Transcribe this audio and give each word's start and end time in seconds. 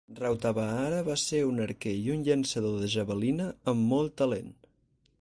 Rautavaara 0.19 1.01
va 1.09 1.17
ser 1.25 1.41
un 1.49 1.61
arquer 1.67 1.93
i 1.99 2.09
un 2.15 2.25
llançador 2.31 2.81
de 2.85 2.91
javelina 2.97 3.55
amb 3.75 3.87
molt 3.95 4.21
talent. 4.25 4.55